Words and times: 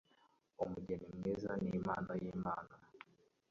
umugeni 0.63 1.05
mwiza 1.17 1.51
n'impano 1.63 2.11
y;imana 2.23 2.73